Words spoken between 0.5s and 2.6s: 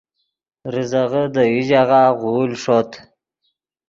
ریزغے دے یو ژاغہ غول